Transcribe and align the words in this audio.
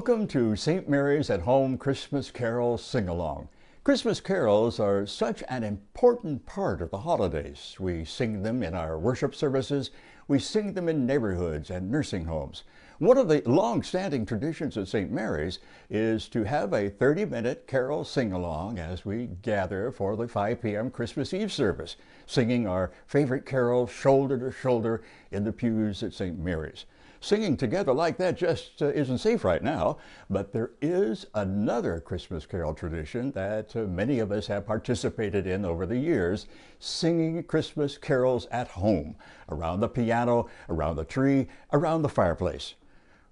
Welcome 0.00 0.28
to 0.28 0.56
St. 0.56 0.88
Mary's 0.88 1.28
at 1.28 1.42
Home 1.42 1.76
Christmas 1.76 2.30
Carol 2.30 2.78
Sing 2.78 3.06
Along. 3.06 3.50
Christmas 3.84 4.18
carols 4.18 4.80
are 4.80 5.04
such 5.04 5.44
an 5.46 5.62
important 5.62 6.46
part 6.46 6.80
of 6.80 6.90
the 6.90 7.00
holidays. 7.00 7.76
We 7.78 8.06
sing 8.06 8.42
them 8.42 8.62
in 8.62 8.72
our 8.72 8.98
worship 8.98 9.34
services, 9.34 9.90
we 10.26 10.38
sing 10.38 10.72
them 10.72 10.88
in 10.88 11.04
neighborhoods 11.04 11.68
and 11.68 11.90
nursing 11.90 12.24
homes. 12.24 12.64
One 12.98 13.18
of 13.18 13.28
the 13.28 13.42
long 13.44 13.82
standing 13.82 14.24
traditions 14.24 14.78
at 14.78 14.88
St. 14.88 15.12
Mary's 15.12 15.58
is 15.90 16.30
to 16.30 16.44
have 16.44 16.72
a 16.72 16.88
30 16.88 17.26
minute 17.26 17.66
carol 17.66 18.02
sing 18.02 18.32
along 18.32 18.78
as 18.78 19.04
we 19.04 19.28
gather 19.42 19.92
for 19.92 20.16
the 20.16 20.26
5 20.26 20.62
p.m. 20.62 20.90
Christmas 20.90 21.34
Eve 21.34 21.52
service, 21.52 21.96
singing 22.24 22.66
our 22.66 22.90
favorite 23.06 23.44
carols 23.44 23.90
shoulder 23.90 24.38
to 24.38 24.50
shoulder 24.50 25.02
in 25.30 25.44
the 25.44 25.52
pews 25.52 26.02
at 26.02 26.14
St. 26.14 26.38
Mary's. 26.38 26.86
Singing 27.22 27.58
together 27.58 27.92
like 27.92 28.16
that 28.16 28.38
just 28.38 28.80
uh, 28.80 28.86
isn't 28.86 29.18
safe 29.18 29.44
right 29.44 29.62
now, 29.62 29.98
but 30.30 30.52
there 30.52 30.70
is 30.80 31.26
another 31.34 32.00
Christmas 32.00 32.46
carol 32.46 32.72
tradition 32.72 33.30
that 33.32 33.76
uh, 33.76 33.80
many 33.80 34.20
of 34.20 34.32
us 34.32 34.46
have 34.46 34.66
participated 34.66 35.46
in 35.46 35.66
over 35.66 35.84
the 35.84 35.98
years 35.98 36.46
singing 36.78 37.42
Christmas 37.42 37.98
carols 37.98 38.46
at 38.50 38.68
home, 38.68 39.16
around 39.50 39.80
the 39.80 39.88
piano, 39.88 40.48
around 40.70 40.96
the 40.96 41.04
tree, 41.04 41.46
around 41.74 42.00
the 42.00 42.08
fireplace. 42.08 42.74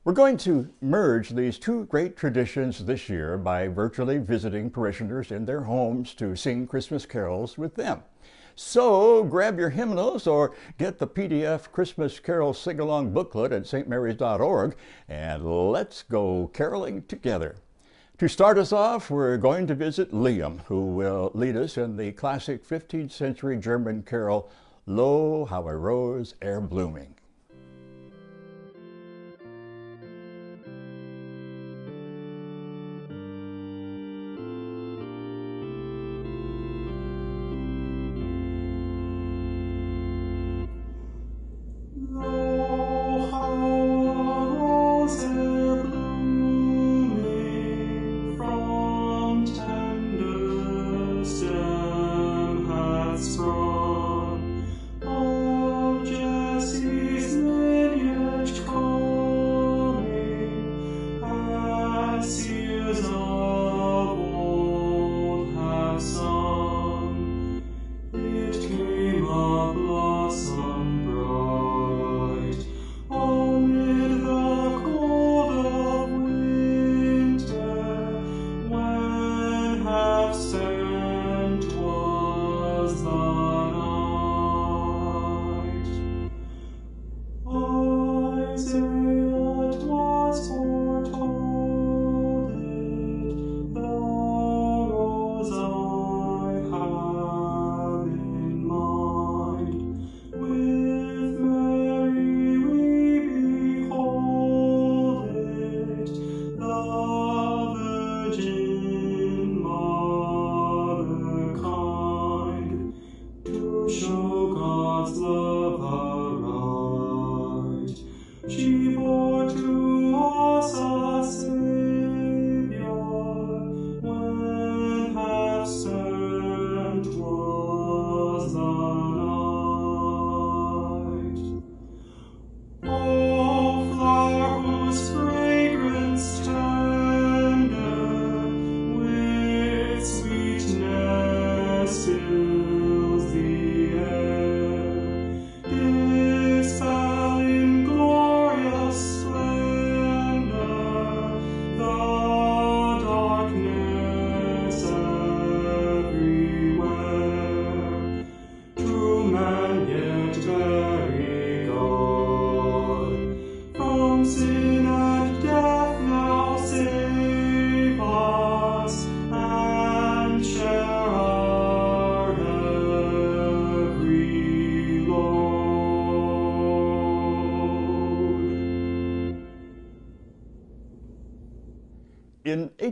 We're 0.05 0.13
going 0.13 0.37
to 0.39 0.69
merge 0.83 1.31
these 1.31 1.59
two 1.59 1.85
great 1.87 2.15
traditions 2.15 2.85
this 2.85 3.09
year 3.09 3.39
by 3.39 3.69
virtually 3.69 4.19
visiting 4.19 4.69
parishioners 4.69 5.33
in 5.33 5.47
their 5.47 5.63
homes 5.63 6.13
to 6.15 6.37
sing 6.37 6.67
Christmas 6.67 7.07
carols 7.07 7.57
with 7.57 7.75
them. 7.75 8.03
So 8.61 9.23
grab 9.23 9.57
your 9.57 9.71
hymnals 9.71 10.27
or 10.27 10.53
get 10.79 10.99
the 10.99 11.07
PDF 11.07 11.71
Christmas 11.71 12.19
Carol 12.19 12.53
Sing 12.53 12.81
Along 12.81 13.13
booklet 13.13 13.53
at 13.53 13.63
stmarys.org 13.63 14.75
and 15.09 15.71
let's 15.71 16.03
go 16.03 16.51
caroling 16.53 17.05
together. 17.05 17.55
To 18.19 18.29
start 18.29 18.59
us 18.59 18.73
off, 18.73 19.11
we're 19.11 19.37
going 19.37 19.69
to 19.69 19.77
visit 19.77 20.13
Liam, 20.13 20.63
who 20.65 20.87
will 20.87 21.31
lead 21.35 21.57
us 21.57 21.79
in 21.79 21.97
the 21.97 22.11
classic 22.11 22.67
15th 22.67 23.13
century 23.13 23.57
German 23.59 24.03
carol, 24.03 24.51
Lo, 24.87 25.45
how 25.45 25.69
a 25.69 25.77
rose 25.77 26.35
ere 26.43 26.61
blooming. 26.61 27.15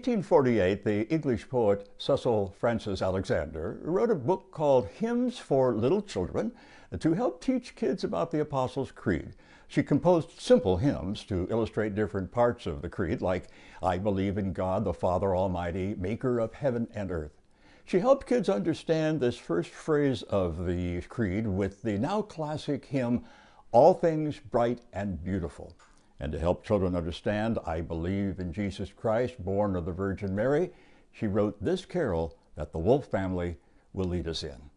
1848, 0.06 0.84
the 0.84 1.08
English 1.12 1.48
poet 1.48 1.88
Cecil 1.98 2.54
Frances 2.60 3.02
Alexander 3.02 3.80
wrote 3.82 4.12
a 4.12 4.14
book 4.14 4.52
called 4.52 4.86
Hymns 4.86 5.36
for 5.36 5.74
Little 5.74 6.00
Children 6.00 6.52
to 7.00 7.14
help 7.14 7.40
teach 7.40 7.74
kids 7.74 8.04
about 8.04 8.30
the 8.30 8.38
Apostles' 8.38 8.92
Creed. 8.92 9.34
She 9.66 9.82
composed 9.82 10.40
simple 10.40 10.76
hymns 10.76 11.24
to 11.24 11.48
illustrate 11.50 11.96
different 11.96 12.30
parts 12.30 12.66
of 12.66 12.82
the 12.82 12.88
creed, 12.88 13.20
like 13.20 13.48
I 13.82 13.98
believe 13.98 14.38
in 14.38 14.52
God 14.52 14.84
the 14.84 14.94
Father 14.94 15.34
Almighty, 15.34 15.96
maker 15.98 16.38
of 16.38 16.54
heaven 16.54 16.86
and 16.94 17.10
earth. 17.10 17.42
She 17.84 17.98
helped 17.98 18.28
kids 18.28 18.48
understand 18.48 19.18
this 19.18 19.36
first 19.36 19.70
phrase 19.70 20.22
of 20.22 20.66
the 20.66 21.00
creed 21.08 21.48
with 21.48 21.82
the 21.82 21.98
now 21.98 22.22
classic 22.22 22.84
hymn, 22.84 23.24
All 23.72 23.92
Things 23.92 24.38
Bright 24.38 24.82
and 24.92 25.24
Beautiful. 25.24 25.74
And 26.18 26.32
to 26.32 26.38
help 26.38 26.64
children 26.64 26.96
understand, 26.96 27.58
I 27.66 27.80
believe 27.80 28.38
in 28.40 28.52
Jesus 28.52 28.92
Christ, 28.92 29.42
born 29.44 29.76
of 29.76 29.84
the 29.84 29.92
Virgin 29.92 30.34
Mary, 30.34 30.70
she 31.12 31.26
wrote 31.26 31.62
this 31.62 31.84
carol 31.84 32.36
that 32.56 32.72
the 32.72 32.78
Wolf 32.78 33.06
family 33.06 33.56
will 33.92 34.06
lead 34.06 34.28
us 34.28 34.42
in. 34.42 34.70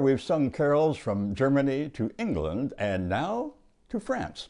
We've 0.00 0.22
sung 0.22 0.50
carols 0.50 0.96
from 0.96 1.34
Germany 1.34 1.88
to 1.90 2.10
England 2.18 2.72
and 2.78 3.08
now 3.08 3.54
to 3.88 4.00
France. 4.00 4.48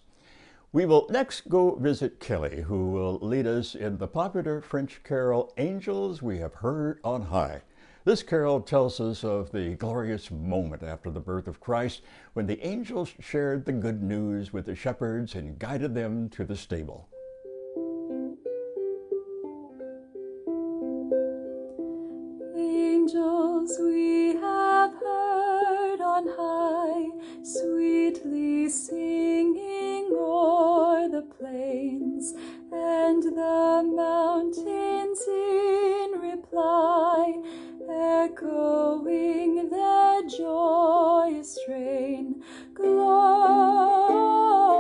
We 0.73 0.87
will 0.87 1.06
next 1.08 1.49
go 1.49 1.76
visit 1.76 2.20
Kelly, 2.20 2.62
who 2.62 2.91
will 2.91 3.19
lead 3.20 3.46
us 3.46 3.75
in 3.75 3.99
the 3.99 4.08
popular 4.08 4.61
French 4.61 5.02
carol 5.05 5.52
Angels 5.56 6.20
We 6.20 6.38
Have 6.38 6.55
Heard 6.55 6.99
on 7.05 7.23
High. 7.23 7.62
This 8.05 8.23
carol 8.23 8.61
tells 8.61 9.00
us 9.00 9.25
of 9.25 9.52
the 9.52 9.76
glorious 9.76 10.31
moment 10.31 10.82
after 10.82 11.11
the 11.11 11.20
birth 11.20 11.49
of 11.49 11.61
Christ 11.61 12.02
when 12.32 12.46
the 12.46 12.61
angels 12.67 13.14
shared 13.20 13.64
the 13.64 13.73
good 13.73 14.03
news 14.03 14.53
with 14.53 14.67
the 14.67 14.74
shepherds 14.74 15.34
and 15.34 15.58
guided 15.58 15.94
them 15.94 16.29
to 16.31 16.44
the 16.44 16.56
stable. 16.56 17.08
On 26.24 26.36
high, 26.36 27.10
sweetly 27.43 28.69
singing 28.69 30.08
o'er 30.12 31.08
the 31.08 31.22
plains 31.38 32.34
and 32.72 33.22
the 33.22 33.82
mountains 33.94 35.22
in 35.28 36.20
reply, 36.20 37.34
echoing 37.90 39.69
their 39.70 40.22
joyous 40.28 41.56
strain. 41.56 42.43
Gloria 42.74 44.73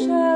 in 0.00 0.31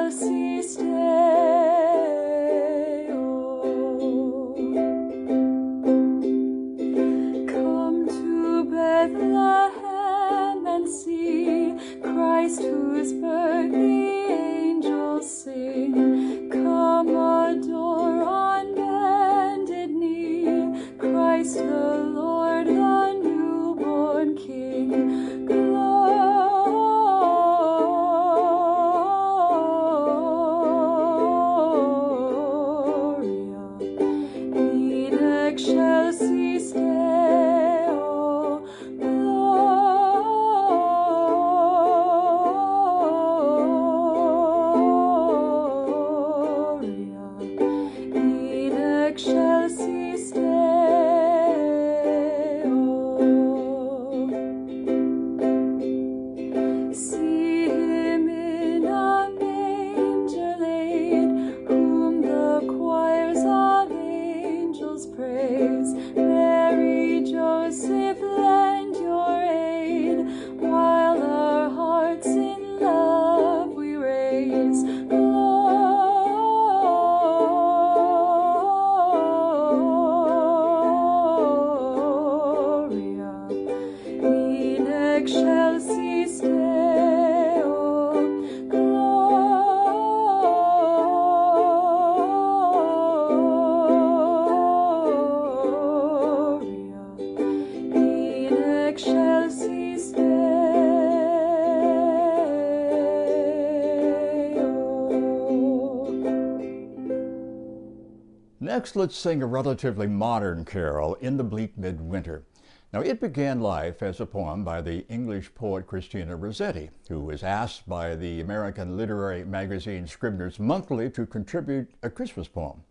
Next, 108.87 108.95
let's 108.95 109.16
sing 109.16 109.43
a 109.43 109.47
relatively 109.47 110.07
modern 110.07 110.64
carol, 110.64 111.14
In 111.14 111.37
the 111.37 111.43
Bleak 111.43 111.76
Midwinter. 111.76 112.45
Now, 112.93 113.00
it 113.00 113.21
began 113.21 113.59
life 113.59 114.00
as 114.00 114.21
a 114.21 114.26
poem 114.26 114.62
by 114.62 114.81
the 114.81 115.05
English 115.09 115.52
poet 115.57 115.88
Christina 115.88 116.37
Rossetti, 116.37 116.90
who 117.09 117.19
was 117.19 117.43
asked 117.43 117.88
by 117.88 118.14
the 118.14 118.40
American 118.40 118.97
literary 118.97 119.45
magazine 119.45 120.07
Scribner's 120.07 120.61
Monthly 120.61 121.11
to 121.11 121.26
contribute 121.26 121.90
a 122.05 122.09
Christmas 122.09 122.47
poem. 122.47 122.85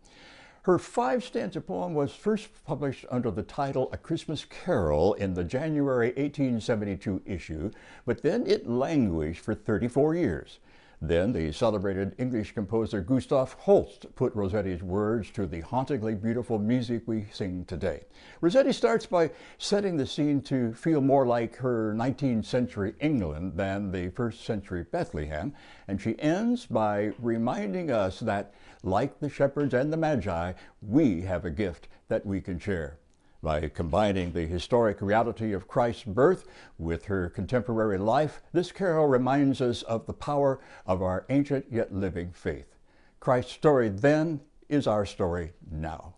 Her 0.63 0.77
five 0.77 1.23
stanza 1.23 1.61
poem 1.61 1.93
was 1.93 2.11
first 2.11 2.49
published 2.65 3.05
under 3.09 3.31
the 3.31 3.43
title 3.43 3.87
A 3.93 3.97
Christmas 3.97 4.43
Carol 4.43 5.13
in 5.13 5.33
the 5.33 5.45
January 5.45 6.07
1872 6.07 7.21
issue, 7.25 7.71
but 8.05 8.21
then 8.21 8.45
it 8.45 8.67
languished 8.67 9.39
for 9.39 9.55
34 9.55 10.15
years. 10.15 10.59
Then 11.01 11.33
the 11.33 11.51
celebrated 11.51 12.15
English 12.17 12.53
composer 12.53 13.01
Gustav 13.01 13.53
Holst 13.53 14.05
put 14.15 14.33
Rossetti's 14.33 14.81
words 14.81 15.29
to 15.31 15.45
the 15.45 15.61
hauntingly 15.61 16.15
beautiful 16.15 16.57
music 16.57 17.03
we 17.05 17.27
sing 17.31 17.65
today. 17.65 18.05
Rossetti 18.41 18.71
starts 18.71 19.05
by 19.05 19.31
setting 19.57 19.97
the 19.97 20.07
scene 20.07 20.41
to 20.43 20.73
feel 20.73 21.01
more 21.01 21.25
like 21.25 21.55
her 21.57 21.93
19th 21.93 22.45
century 22.45 22.95
England 22.99 23.53
than 23.55 23.91
the 23.91 24.09
first 24.09 24.45
century 24.45 24.85
Bethlehem, 24.89 25.53
and 25.87 26.01
she 26.01 26.19
ends 26.19 26.65
by 26.65 27.11
reminding 27.19 27.91
us 27.91 28.19
that, 28.21 28.53
like 28.83 29.19
the 29.19 29.29
shepherds 29.29 29.73
and 29.73 29.91
the 29.91 29.97
Magi, 29.97 30.53
we 30.81 31.21
have 31.21 31.45
a 31.45 31.51
gift 31.51 31.87
that 32.07 32.25
we 32.25 32.39
can 32.39 32.57
share. 32.57 32.97
By 33.45 33.69
combining 33.69 34.31
the 34.31 34.47
historic 34.47 34.99
reality 35.03 35.53
of 35.53 35.67
Christ's 35.67 36.05
birth 36.05 36.47
with 36.79 37.05
her 37.05 37.29
contemporary 37.29 37.99
life, 37.99 38.41
this 38.53 38.71
carol 38.71 39.05
reminds 39.05 39.61
us 39.61 39.83
of 39.83 40.07
the 40.07 40.13
power 40.13 40.59
of 40.87 41.03
our 41.03 41.27
ancient 41.29 41.67
yet 41.69 41.93
living 41.93 42.31
faith. 42.31 42.73
Christ's 43.19 43.51
story 43.51 43.89
then 43.89 44.41
is 44.67 44.87
our 44.87 45.05
story 45.05 45.53
now. 45.69 46.15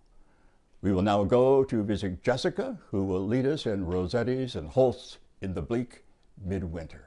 We 0.82 0.94
will 0.94 1.02
now 1.02 1.26
go 1.26 1.66
to 1.66 1.84
visit 1.84 2.24
Jessica, 2.24 2.80
who 2.92 3.04
will 3.04 3.28
lead 3.28 3.46
us 3.46 3.66
in 3.66 3.86
Rossetti's 3.86 4.56
and 4.56 4.70
Holst's 4.70 5.18
In 5.42 5.54
the 5.54 5.62
Bleak 5.62 6.06
Midwinter. 6.42 7.07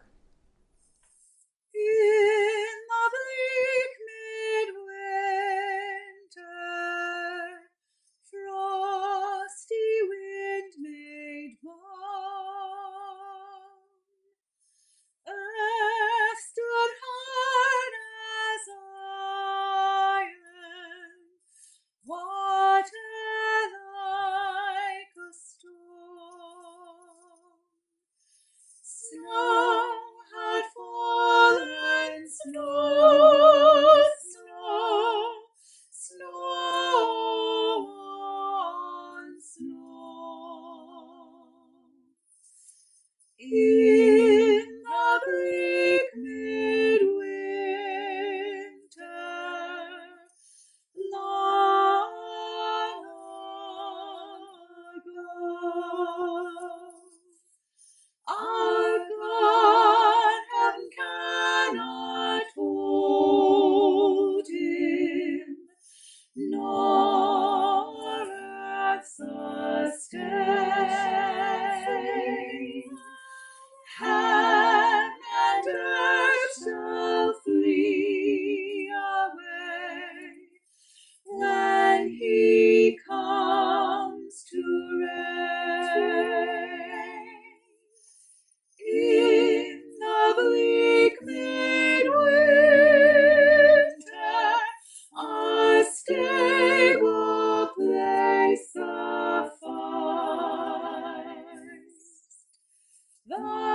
The 103.26 103.69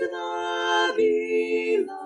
Worship 0.00 0.10
the 0.10 0.92
beloved 0.96 2.03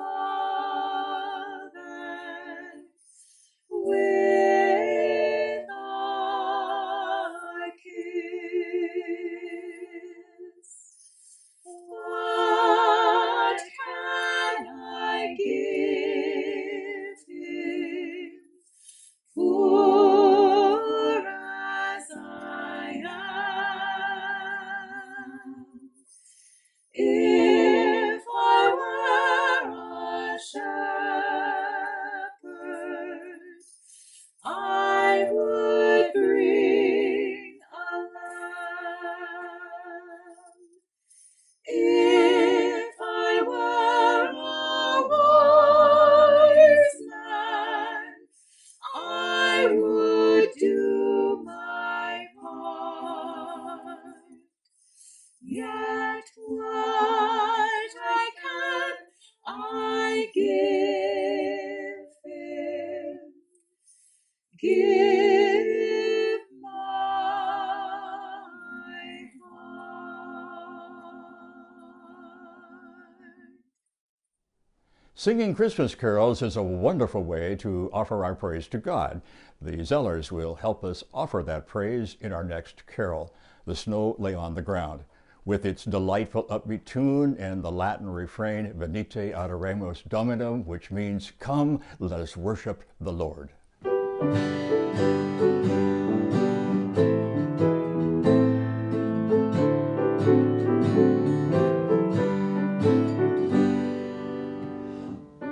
Singing 75.21 75.53
Christmas 75.53 75.97
carols 75.97 76.43
is 76.43 76.57
a 76.57 76.63
wonderful 76.63 77.25
way 77.25 77.57
to 77.57 77.91
offer 77.93 78.25
our 78.25 78.37
praise 78.37 78.69
to 78.69 78.79
God. 78.79 79.21
The 79.61 79.79
Zellers 79.79 80.31
will 80.31 80.55
help 80.55 80.85
us 80.85 81.03
offer 81.13 81.43
that 81.45 81.67
praise 81.67 82.17
in 82.21 82.33
our 82.33 82.45
next 82.45 82.87
carol, 82.87 83.35
The 83.67 83.75
Snow 83.75 84.15
Lay 84.21 84.33
on 84.33 84.55
the 84.55 84.63
Ground. 84.63 85.03
With 85.45 85.67
its 85.67 85.85
delightful 85.85 86.45
upbeat 86.45 86.85
tune 86.85 87.37
and 87.37 87.65
the 87.65 87.73
Latin 87.73 88.09
refrain, 88.09 88.73
Venite 88.75 89.35
adoremus 89.35 90.09
Dominum, 90.09 90.65
which 90.65 90.93
means, 90.93 91.33
Come, 91.41 91.81
let 91.99 92.21
us 92.21 92.37
worship 92.37 92.85
the 93.01 93.13
Lord. 93.13 93.51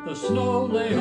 Have 0.06 0.16
shone 0.16 0.70
a 0.76 0.96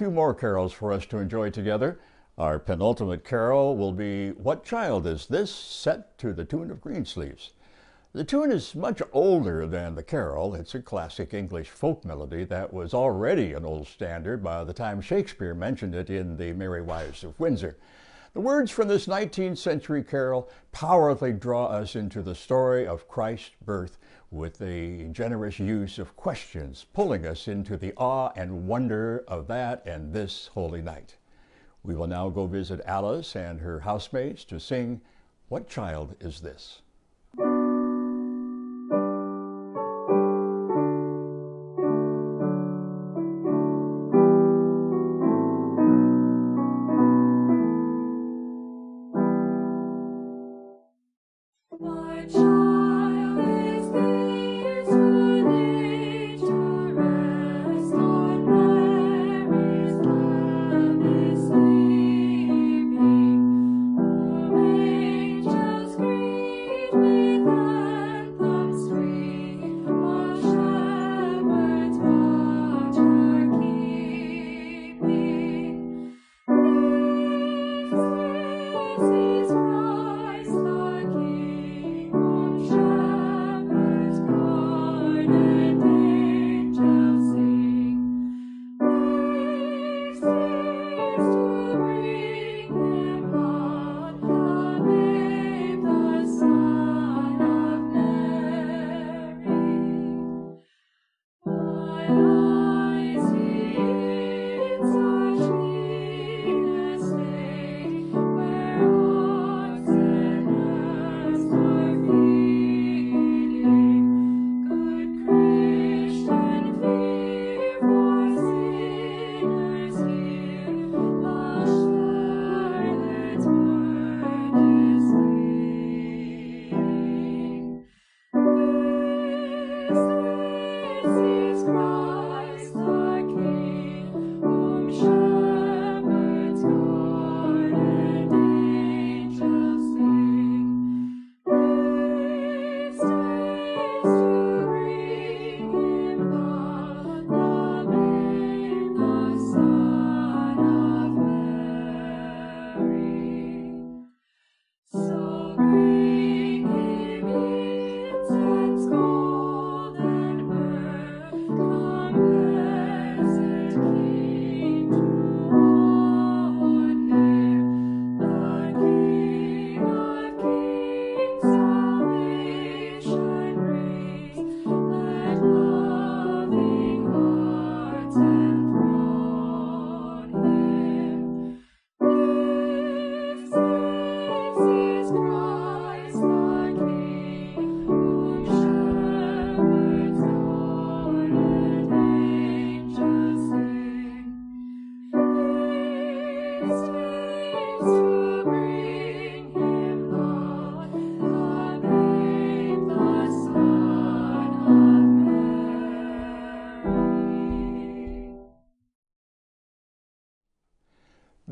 few 0.00 0.10
more 0.10 0.32
carols 0.32 0.72
for 0.72 0.94
us 0.94 1.04
to 1.04 1.18
enjoy 1.18 1.50
together. 1.50 2.00
Our 2.38 2.58
penultimate 2.58 3.22
carol 3.22 3.76
will 3.76 3.92
be 3.92 4.30
What 4.30 4.64
Child 4.64 5.06
Is 5.06 5.26
This? 5.26 5.54
set 5.54 6.16
to 6.16 6.32
the 6.32 6.46
tune 6.46 6.70
of 6.70 6.80
Greensleeves. 6.80 7.50
The 8.14 8.24
tune 8.24 8.50
is 8.50 8.74
much 8.74 9.02
older 9.12 9.66
than 9.66 9.96
the 9.96 10.02
carol. 10.02 10.54
It's 10.54 10.74
a 10.74 10.80
classic 10.80 11.34
English 11.34 11.68
folk 11.68 12.02
melody 12.02 12.44
that 12.44 12.72
was 12.72 12.94
already 12.94 13.52
an 13.52 13.66
old 13.66 13.88
standard 13.88 14.42
by 14.42 14.64
the 14.64 14.72
time 14.72 15.02
Shakespeare 15.02 15.52
mentioned 15.52 15.94
it 15.94 16.08
in 16.08 16.38
The 16.38 16.54
Merry 16.54 16.80
Wives 16.80 17.22
of 17.22 17.38
Windsor. 17.38 17.76
The 18.32 18.40
words 18.40 18.70
from 18.70 18.88
this 18.88 19.06
19th 19.06 19.58
century 19.58 20.02
carol 20.02 20.48
powerfully 20.72 21.34
draw 21.34 21.66
us 21.66 21.94
into 21.94 22.22
the 22.22 22.34
story 22.34 22.86
of 22.86 23.06
Christ's 23.06 23.50
birth 23.62 23.98
with 24.30 24.62
a 24.62 25.08
generous 25.08 25.58
use 25.58 25.98
of 25.98 26.16
questions, 26.16 26.86
pulling 26.92 27.26
us 27.26 27.48
into 27.48 27.76
the 27.76 27.92
awe 27.96 28.30
and 28.36 28.66
wonder 28.68 29.24
of 29.26 29.48
that 29.48 29.84
and 29.84 30.12
this 30.12 30.48
holy 30.54 30.80
night. 30.82 31.16
We 31.82 31.94
will 31.94 32.06
now 32.06 32.28
go 32.28 32.46
visit 32.46 32.80
Alice 32.84 33.34
and 33.34 33.60
her 33.60 33.80
housemates 33.80 34.44
to 34.44 34.60
sing, 34.60 35.00
What 35.48 35.68
Child 35.68 36.14
Is 36.20 36.40
This? 36.40 36.82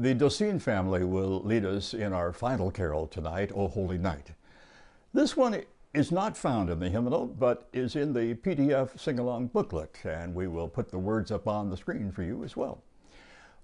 The 0.01 0.15
Docine 0.15 0.61
family 0.61 1.03
will 1.03 1.41
lead 1.41 1.65
us 1.65 1.93
in 1.93 2.13
our 2.13 2.33
final 2.33 2.71
carol 2.71 3.09
tonight, 3.09 3.51
O 3.53 3.67
Holy 3.67 3.99
Night. 3.99 4.31
This 5.13 5.37
one 5.37 5.61
is 5.93 6.13
not 6.13 6.37
found 6.37 6.71
in 6.71 6.79
the 6.79 6.89
hymnal, 6.89 7.27
but 7.27 7.69
is 7.73 7.97
in 7.97 8.13
the 8.13 8.35
PDF 8.37 8.97
sing 8.97 9.19
along 9.19 9.49
booklet, 9.49 9.99
and 10.05 10.37
we 10.37 10.47
will 10.47 10.69
put 10.69 10.93
the 10.93 11.01
words 11.01 11.33
up 11.33 11.49
on 11.49 11.69
the 11.69 11.77
screen 11.77 12.13
for 12.13 12.23
you 12.23 12.45
as 12.45 12.57
well. 12.57 12.85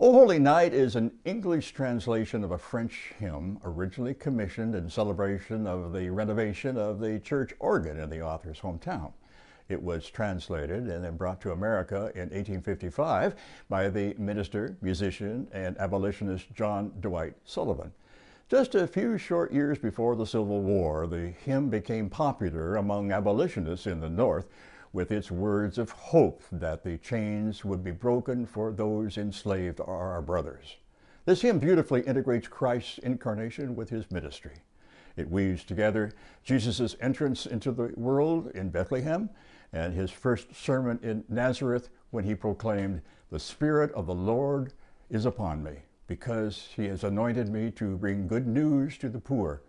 O 0.00 0.10
Holy 0.10 0.40
Night 0.40 0.74
is 0.74 0.96
an 0.96 1.12
English 1.24 1.70
translation 1.70 2.42
of 2.42 2.50
a 2.50 2.58
French 2.58 3.12
hymn 3.16 3.60
originally 3.62 4.14
commissioned 4.14 4.74
in 4.74 4.90
celebration 4.90 5.68
of 5.68 5.92
the 5.92 6.10
renovation 6.10 6.76
of 6.76 6.98
the 6.98 7.20
church 7.20 7.54
organ 7.60 7.96
in 8.00 8.10
the 8.10 8.22
author's 8.22 8.58
hometown. 8.58 9.12
It 9.68 9.82
was 9.82 10.10
translated 10.10 10.88
and 10.88 11.02
then 11.02 11.16
brought 11.16 11.40
to 11.42 11.52
America 11.52 12.10
in 12.14 12.30
1855 12.30 13.34
by 13.68 13.88
the 13.88 14.14
minister, 14.18 14.76
musician, 14.82 15.48
and 15.52 15.78
abolitionist 15.78 16.52
John 16.54 16.92
Dwight 17.00 17.34
Sullivan. 17.44 17.92
Just 18.48 18.74
a 18.74 18.86
few 18.86 19.16
short 19.16 19.52
years 19.52 19.78
before 19.78 20.16
the 20.16 20.26
Civil 20.26 20.60
War, 20.60 21.06
the 21.06 21.28
hymn 21.28 21.70
became 21.70 22.10
popular 22.10 22.76
among 22.76 23.10
abolitionists 23.10 23.86
in 23.86 24.00
the 24.00 24.10
North 24.10 24.48
with 24.92 25.10
its 25.10 25.30
words 25.30 25.78
of 25.78 25.90
hope 25.90 26.42
that 26.52 26.84
the 26.84 26.98
chains 26.98 27.64
would 27.64 27.82
be 27.82 27.90
broken 27.90 28.44
for 28.44 28.70
those 28.70 29.16
enslaved 29.16 29.80
are 29.80 30.12
our 30.12 30.22
brothers. 30.22 30.76
This 31.24 31.40
hymn 31.40 31.58
beautifully 31.58 32.02
integrates 32.02 32.46
Christ's 32.46 32.98
incarnation 32.98 33.74
with 33.74 33.88
his 33.88 34.10
ministry. 34.10 34.52
It 35.16 35.30
weaves 35.30 35.64
together 35.64 36.12
Jesus' 36.42 36.96
entrance 37.00 37.46
into 37.46 37.70
the 37.70 37.92
world 37.96 38.50
in 38.54 38.70
Bethlehem 38.70 39.30
and 39.72 39.94
his 39.94 40.10
first 40.10 40.54
sermon 40.54 40.98
in 41.02 41.24
Nazareth 41.28 41.90
when 42.10 42.24
he 42.24 42.34
proclaimed, 42.34 43.02
The 43.30 43.40
Spirit 43.40 43.92
of 43.92 44.06
the 44.06 44.14
Lord 44.14 44.72
is 45.10 45.26
upon 45.26 45.62
me, 45.62 45.78
because 46.06 46.68
he 46.76 46.86
has 46.86 47.04
anointed 47.04 47.48
me 47.48 47.70
to 47.72 47.96
bring 47.96 48.26
good 48.26 48.46
news 48.46 48.98
to 48.98 49.08
the 49.08 49.20
poor. 49.20 49.62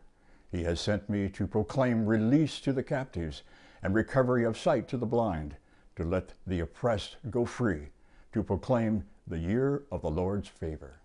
He 0.51 0.63
has 0.63 0.79
sent 0.79 1.09
me 1.09 1.29
to 1.29 1.47
proclaim 1.47 2.05
release 2.05 2.59
to 2.61 2.73
the 2.73 2.83
captives 2.83 3.43
and 3.83 3.93
recovery 3.93 4.43
of 4.43 4.57
sight 4.57 4.87
to 4.89 4.97
the 4.97 5.05
blind, 5.05 5.55
to 5.95 6.03
let 6.03 6.33
the 6.45 6.59
oppressed 6.59 7.17
go 7.29 7.45
free, 7.45 7.89
to 8.33 8.43
proclaim 8.43 9.03
the 9.27 9.39
year 9.39 9.83
of 9.91 10.01
the 10.01 10.09
Lord's 10.09 10.47
favor. 10.47 10.99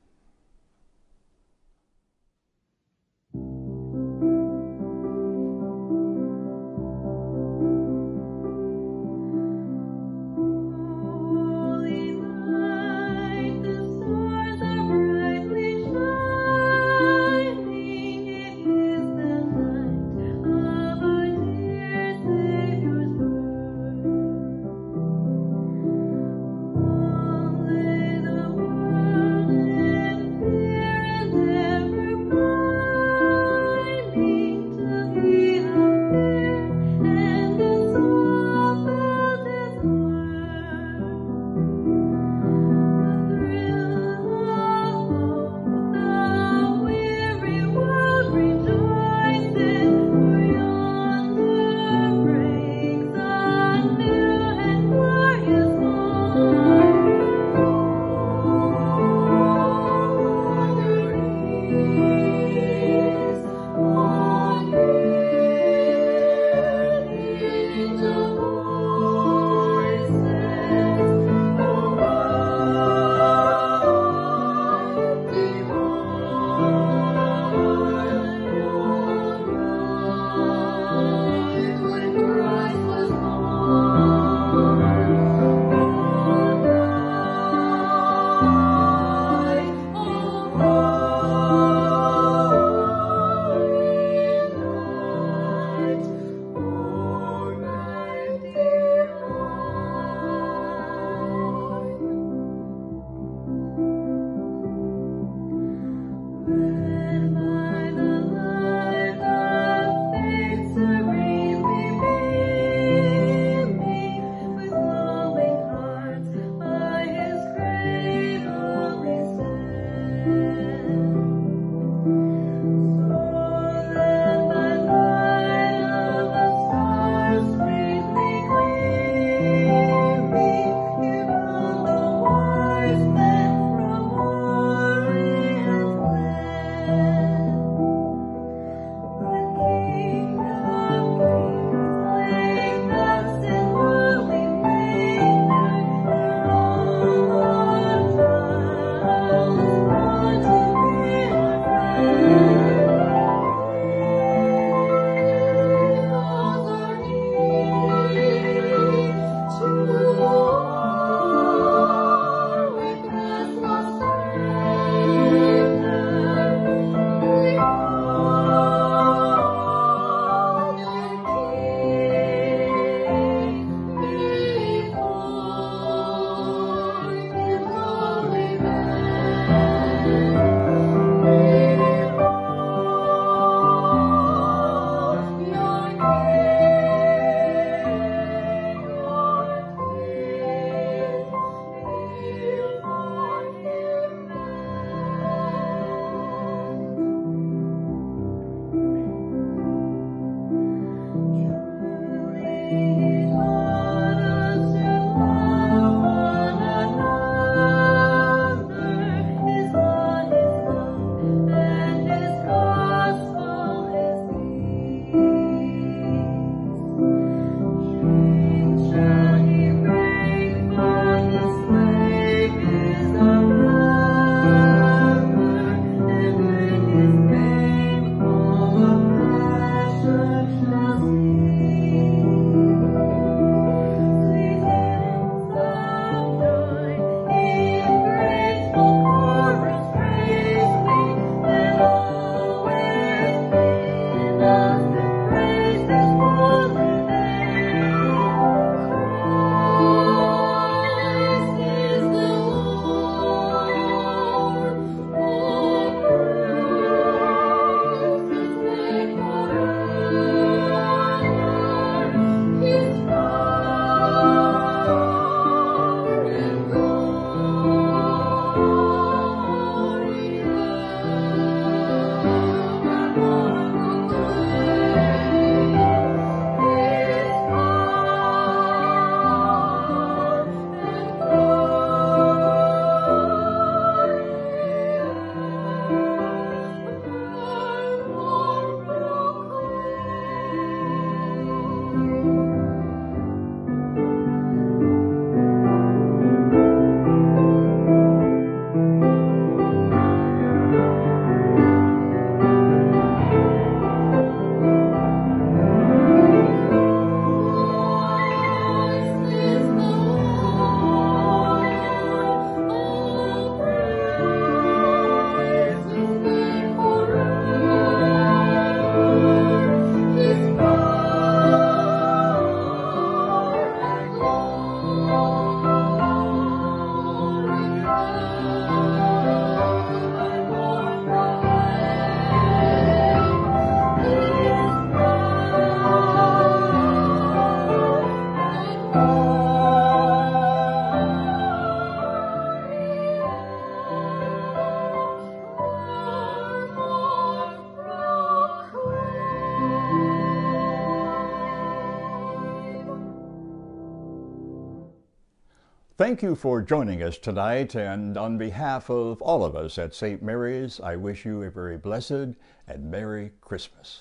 Thank 356.10 356.22
you 356.22 356.34
for 356.34 356.60
joining 356.60 357.04
us 357.04 357.18
tonight, 357.18 357.76
and 357.76 358.16
on 358.18 358.36
behalf 358.36 358.90
of 358.90 359.22
all 359.22 359.44
of 359.44 359.54
us 359.54 359.78
at 359.78 359.94
St. 359.94 360.20
Mary's, 360.20 360.80
I 360.80 360.96
wish 360.96 361.24
you 361.24 361.44
a 361.44 361.50
very 361.50 361.78
blessed 361.78 362.34
and 362.66 362.90
Merry 362.90 363.30
Christmas. 363.40 364.00